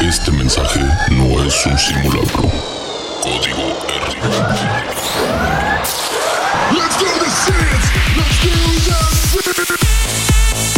Este 0.00 0.30
mensaje 0.30 0.80
no 1.10 1.44
es 1.44 1.66
un 1.66 1.78
simulacro. 1.78 2.50
Código 3.20 3.76
R. 3.90 4.06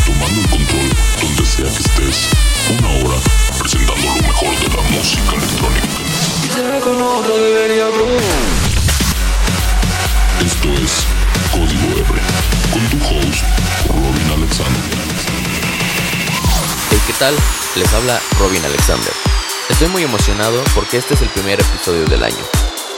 Tomando 0.04 0.40
el 0.40 0.48
control 0.50 0.88
donde 1.20 1.46
sea 1.46 1.66
que 1.66 1.78
estés. 1.78 2.28
Una 2.80 2.88
hora 2.88 3.20
presentando 3.56 4.08
lo 4.08 4.14
mejor 4.14 4.58
de 4.58 4.68
la 4.76 4.82
música 4.90 5.36
electrónica. 5.36 5.86
Esto 10.44 10.68
es 10.82 11.06
Código 11.52 11.86
R, 11.98 12.20
con 12.72 12.82
tu 12.88 12.96
host, 13.06 13.44
Robin 13.86 14.30
Alexander. 14.32 14.97
Hey, 17.20 17.34
¿qué 17.34 17.36
tal? 17.36 17.36
Les 17.76 17.92
habla 17.94 18.20
Robin 18.38 18.64
Alexander. 18.64 19.12
Estoy 19.68 19.88
muy 19.88 20.02
emocionado 20.02 20.62
porque 20.74 20.98
este 20.98 21.14
es 21.14 21.22
el 21.22 21.28
primer 21.28 21.60
episodio 21.60 22.04
del 22.06 22.22
año. 22.22 22.36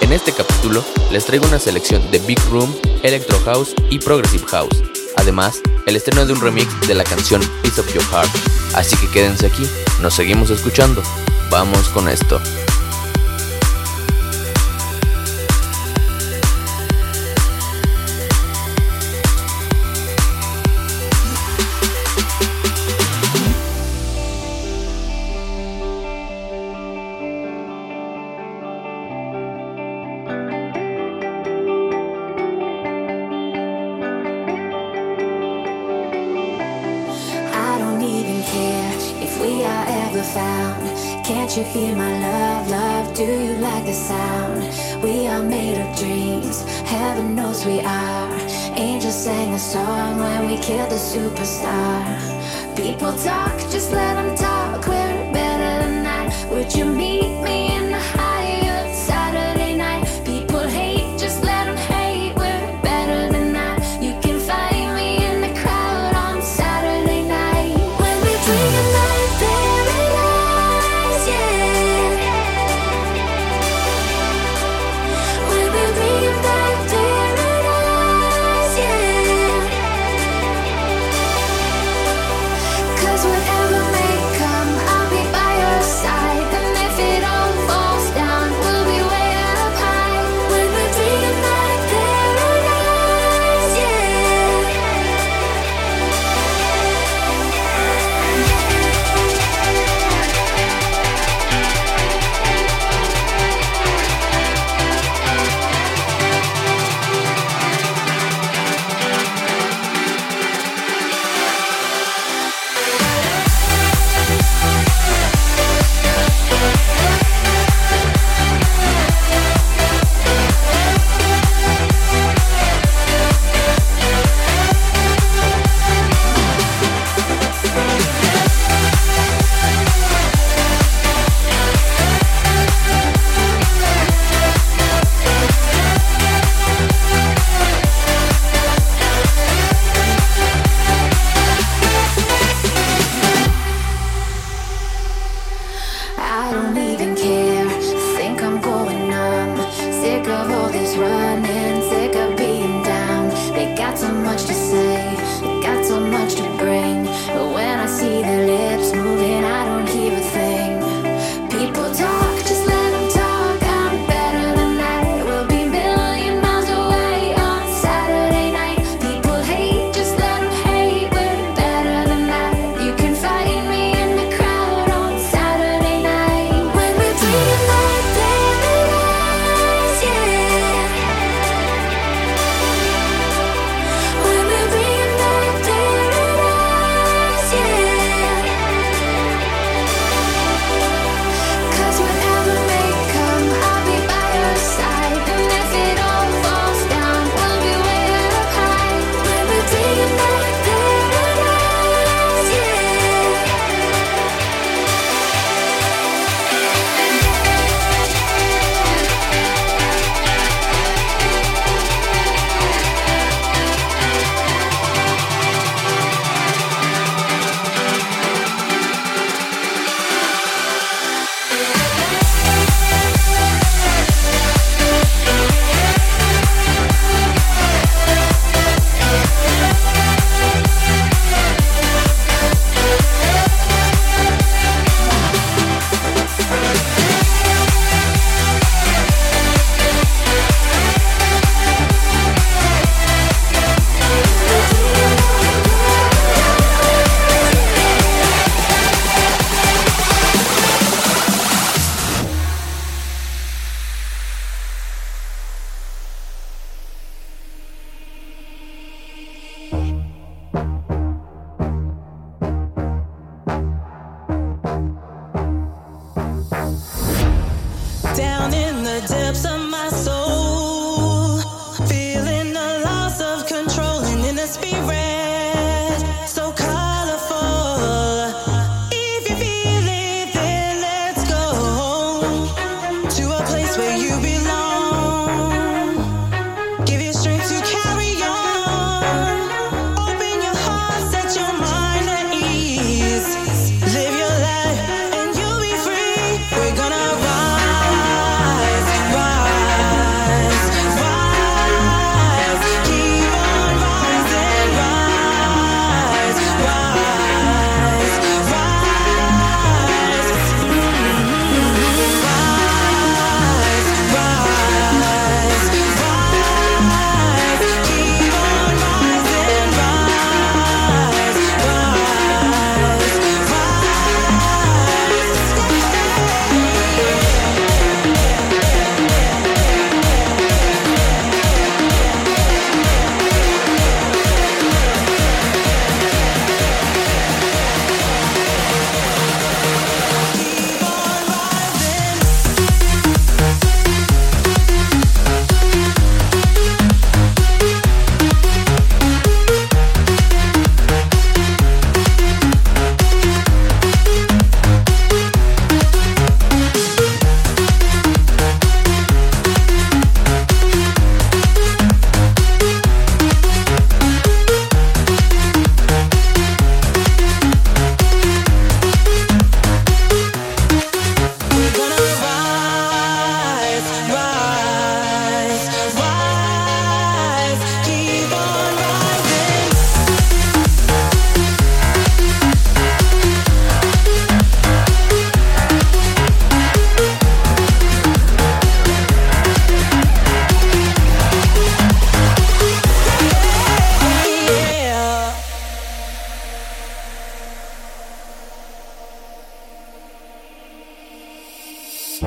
En 0.01 0.13
este 0.13 0.33
capítulo 0.33 0.85
les 1.11 1.25
traigo 1.25 1.47
una 1.47 1.59
selección 1.59 2.11
de 2.11 2.19
Big 2.21 2.41
Room, 2.51 2.75
Electro 3.03 3.39
House 3.45 3.75
y 3.91 3.99
Progressive 3.99 4.47
House. 4.49 4.83
Además, 5.17 5.61
el 5.87 5.97
estreno 5.97 6.27
de 6.27 6.33
un 6.33 6.41
remix 6.41 6.69
de 6.87 6.95
la 6.95 7.05
canción 7.05 7.41
Piece 7.63 7.81
of 7.81 7.93
Your 7.93 8.05
Heart. 8.05 8.31
Así 8.75 8.97
que 8.97 9.09
quédense 9.11 9.47
aquí, 9.47 9.69
nos 10.01 10.15
seguimos 10.15 10.51
escuchando. 10.51 11.03
Vamos 11.51 11.89
con 11.89 12.09
esto. 12.09 12.41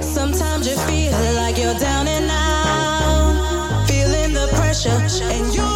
Sometimes 0.02 0.68
you 0.68 0.76
feel 0.76 1.34
like 1.36 1.56
you're 1.58 1.78
down 1.78 2.08
and 2.08 2.26
out, 2.32 3.86
feeling 3.88 4.34
the 4.34 4.48
pressure, 4.56 4.90
and 4.90 5.54
you 5.54 5.73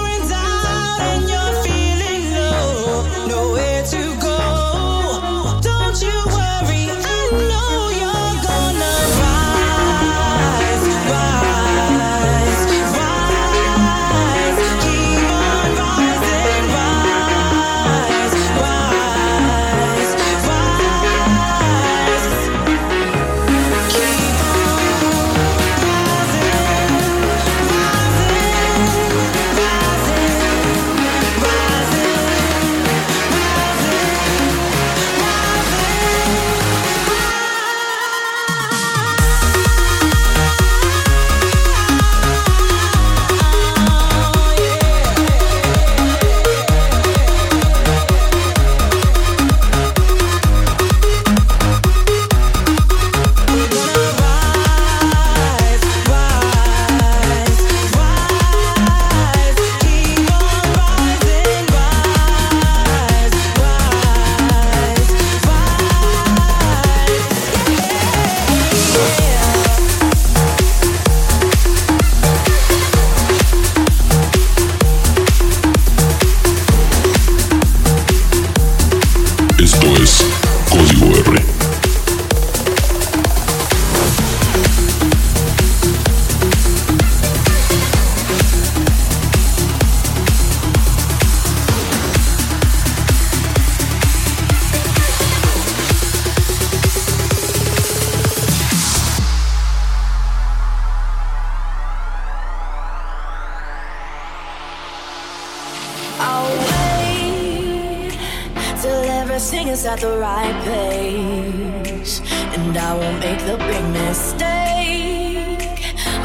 at 109.88 110.01
the 110.01 110.17
right 110.17 110.56
place. 110.63 112.22
And 112.56 112.77
I 112.77 112.94
won't 112.94 113.20
make 113.20 113.39
the 113.39 113.58
big 113.58 113.84
mistake 114.01 115.72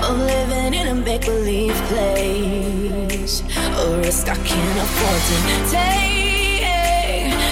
of 0.03 0.19
living 0.19 0.75
in 0.75 0.89
a 0.89 0.95
make 0.95 1.25
believe 1.25 1.75
place. 1.93 3.43
A 3.83 3.99
risk 3.99 4.29
I 4.29 4.37
can't 4.51 4.79
afford 4.85 5.23
to 5.31 5.37
take. 5.71 6.23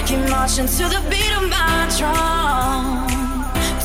Keep 0.07 0.29
marching 0.29 0.67
to 0.67 0.83
the 0.93 1.01
beat 1.09 1.31
of 1.39 1.45
my 1.49 1.87
drum. 1.97 3.07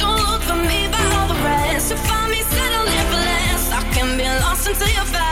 Don't 0.00 0.23
look 0.30 0.42
for 0.42 0.59
me 0.71 0.88
by 0.95 1.04
all 1.16 1.28
the 1.28 1.40
rest. 1.45 1.92
If 1.92 2.00
find 2.09 2.30
me 2.33 2.42
settling 2.42 3.06
for 3.11 3.21
less, 3.30 3.71
I 3.73 3.83
can 3.95 4.16
be 4.18 4.25
lost 4.42 4.66
until 4.66 4.88
you're 4.88 5.04
found. 5.04 5.25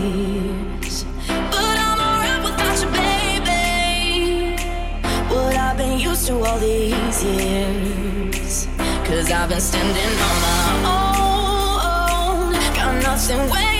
But 0.00 1.76
I'm 1.86 2.42
without 2.42 2.80
you, 2.82 2.90
baby. 3.00 4.56
What 5.28 5.54
I've 5.54 5.76
been 5.76 5.98
used 5.98 6.26
to 6.28 6.34
all 6.42 6.58
these. 6.58 7.20
Cause 9.04 9.30
I've 9.30 9.48
been 9.50 9.60
standing 9.60 10.18
on 10.28 10.36
my 10.46 10.60
own. 10.94 12.52
Got 12.74 13.02
nothing 13.02 13.50
waiting. 13.50 13.79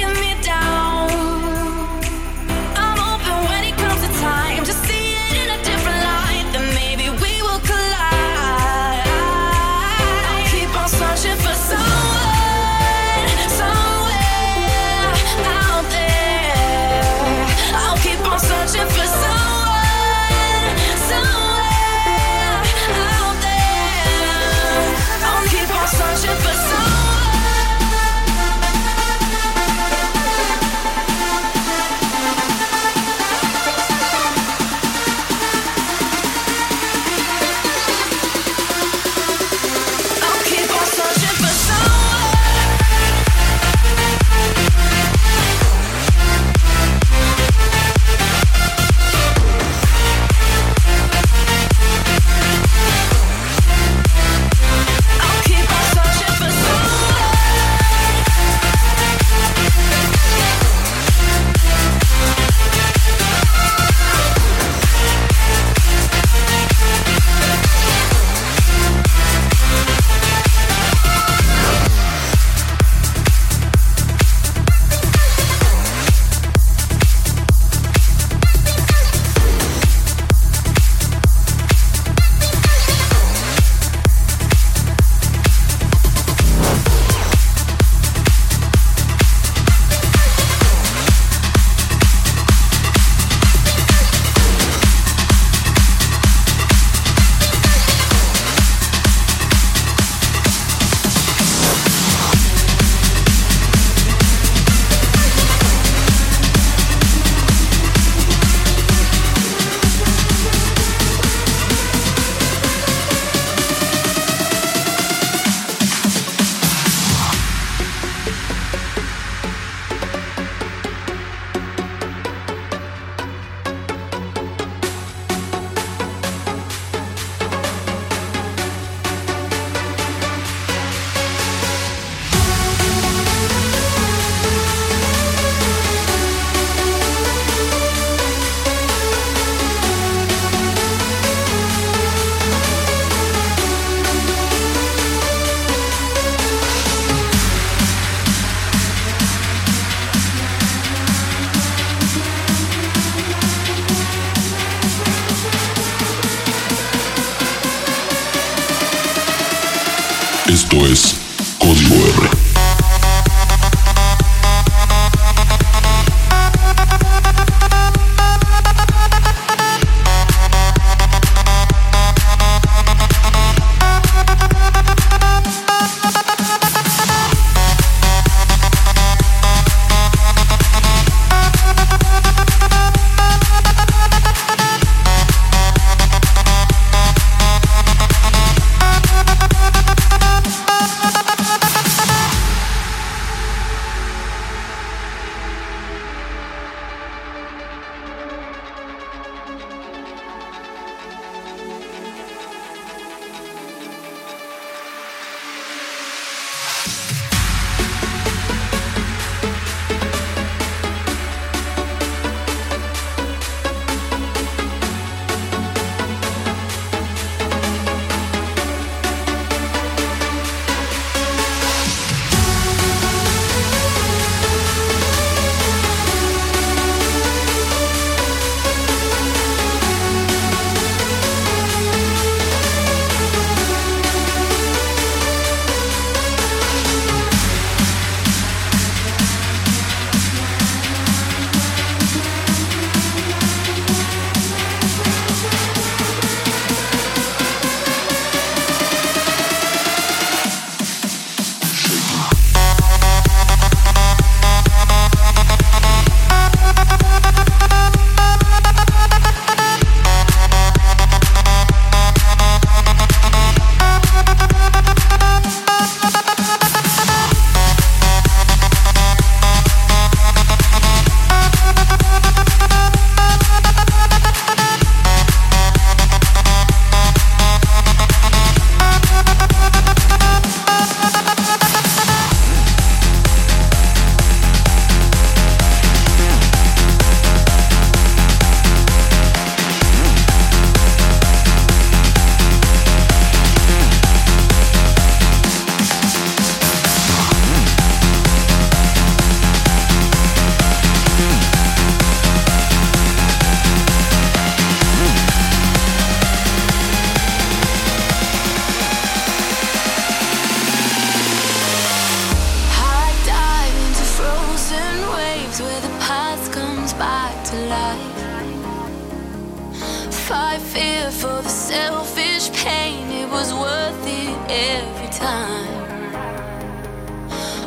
every 324.51 325.09
time. 325.09 325.69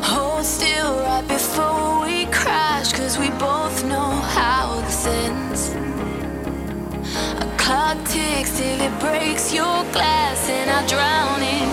Hold 0.02 0.44
still 0.44 0.98
right 1.00 1.26
before 1.26 2.02
we 2.04 2.26
crash, 2.26 2.92
cause 2.92 3.18
we 3.18 3.30
both 3.30 3.84
know 3.84 4.10
how 4.36 4.80
this 4.82 5.06
ends. 5.06 5.70
A 7.40 7.46
clock 7.56 7.96
ticks 8.08 8.58
till 8.58 8.80
it 8.80 9.00
breaks 9.00 9.52
your 9.52 9.82
glass, 9.92 10.48
and 10.50 10.70
I 10.70 10.86
drown 10.86 11.42
in. 11.42 11.63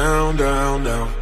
Physical, 0.00 0.32
down, 0.32 0.86
it 0.86 1.19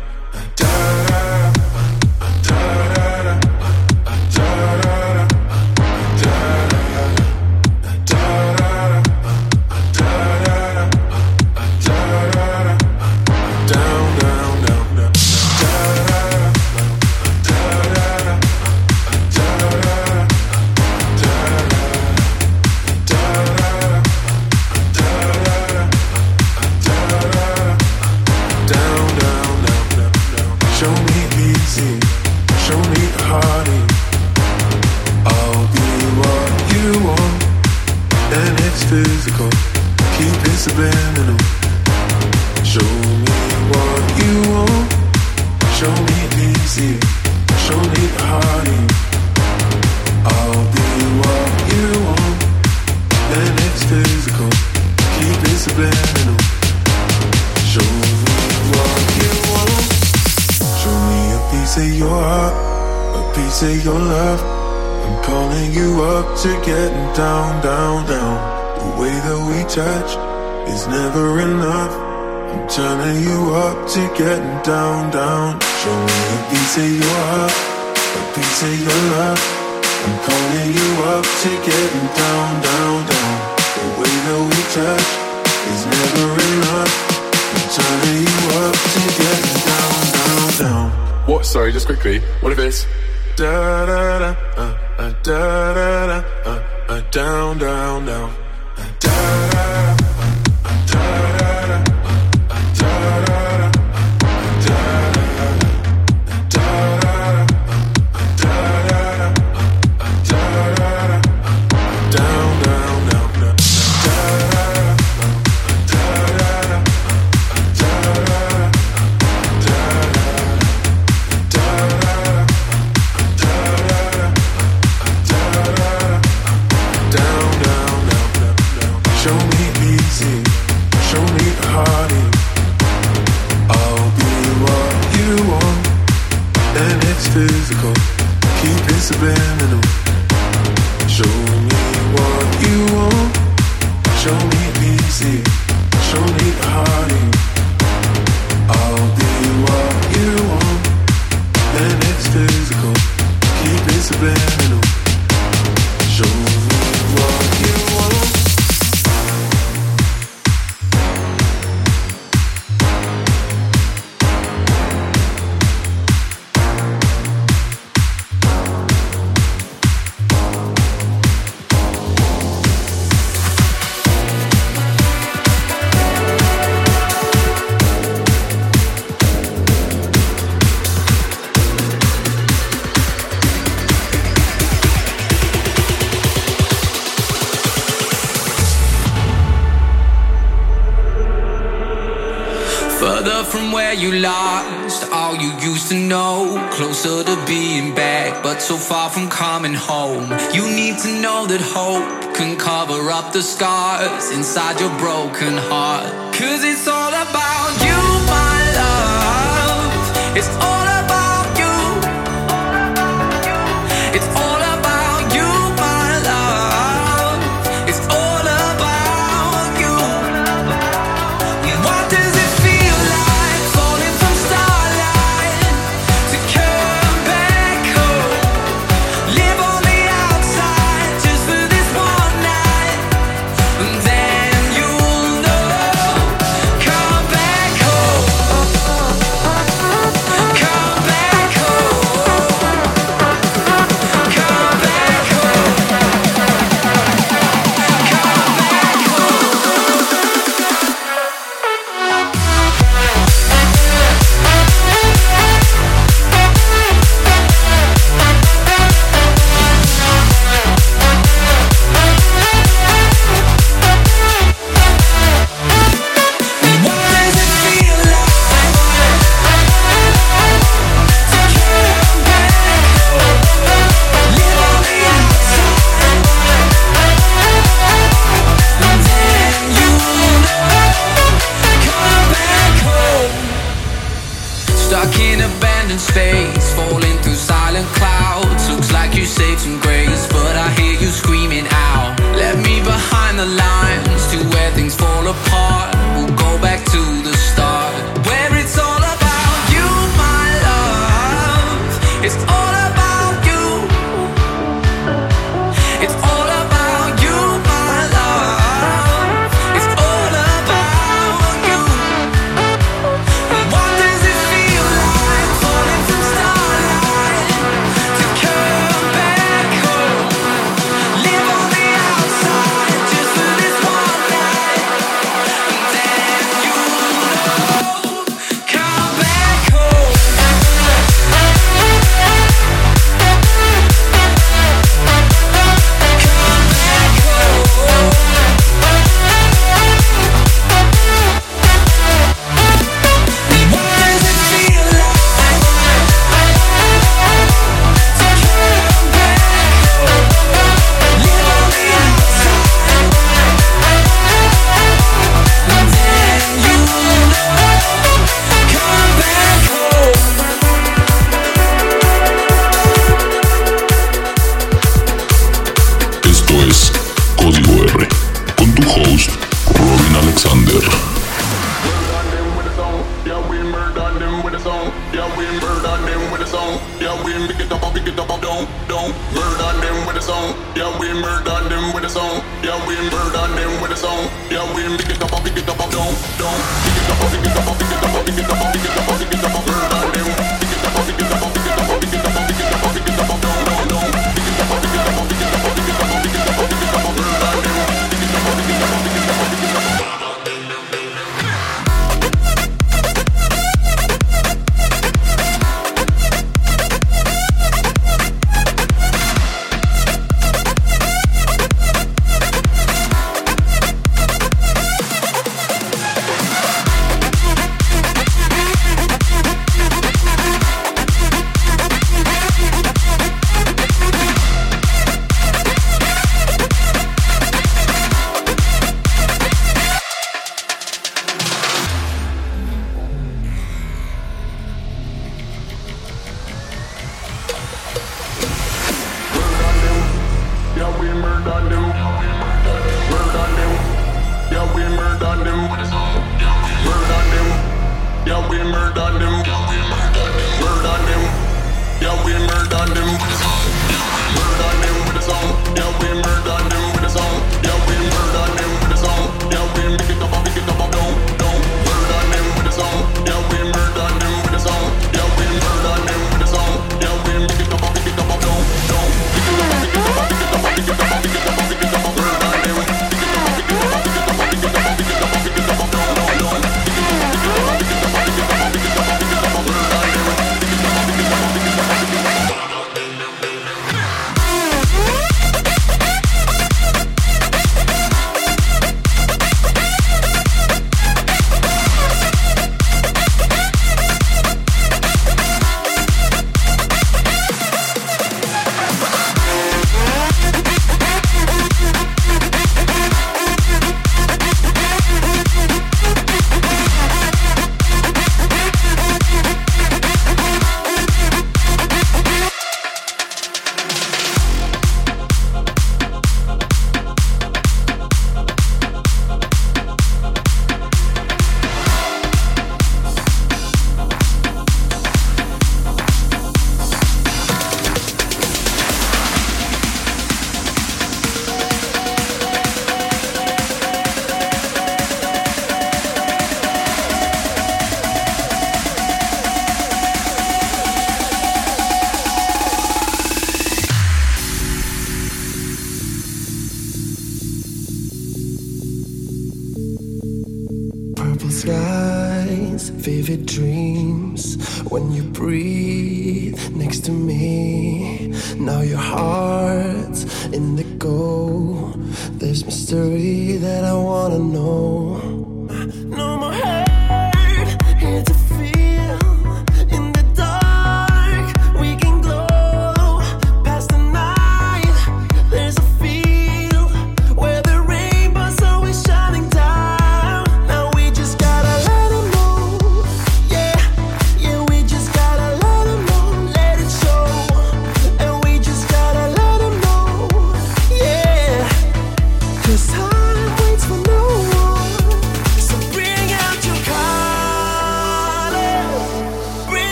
so 198.68 198.76
far 198.76 199.09
from 199.09 199.31
coming 199.31 199.72
home. 199.72 200.31
You 200.52 200.64
need 200.68 200.98
to 200.98 201.22
know 201.22 201.46
that 201.46 201.62
hope 201.62 202.04
can 202.37 202.59
cover 202.59 203.11
up 203.11 203.33
the 203.33 203.40
scars 203.40 204.31
inside 204.31 204.78
your 204.78 204.94
broken 204.98 205.57
heart. 205.57 206.04
Cause 206.35 206.62
it's 206.64 206.87
all 206.87 207.09
about 207.09 207.72
you, 207.88 208.00
my 208.37 208.59
love. 208.76 210.37
It's 210.37 210.50
all 210.62 210.77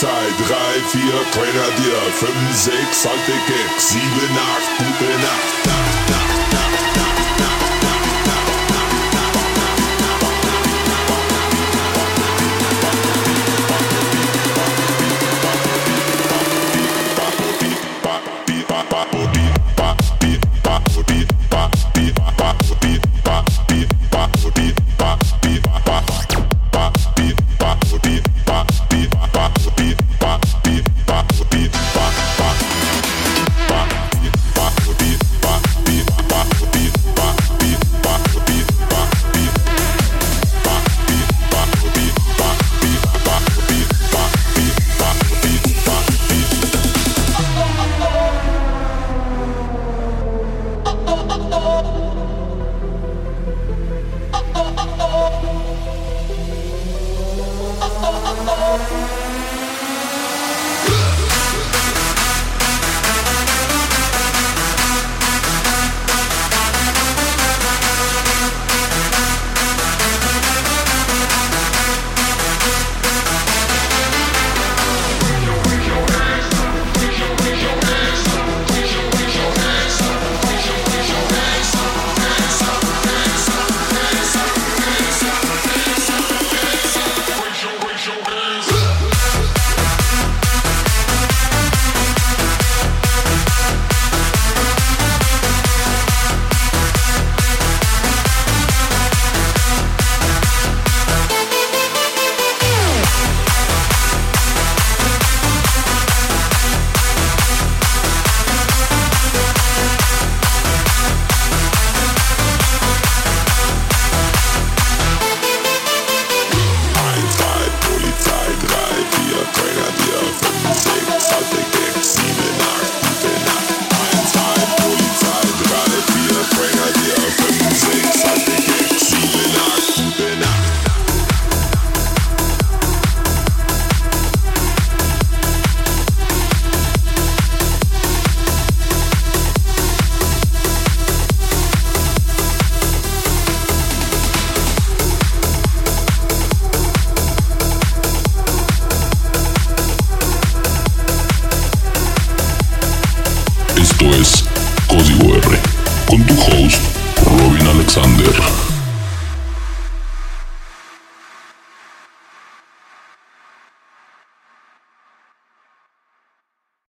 Mahlzeit, 0.00 0.38
3, 0.48 0.80
4, 0.90 1.02
Grenadier, 1.32 2.12
5, 2.12 2.56
6, 2.56 3.08
halte 3.08 3.32
Gag, 3.48 3.80
7, 3.80 4.00
8, 4.00 4.78
gute 4.78 5.18
Nacht. 5.20 5.77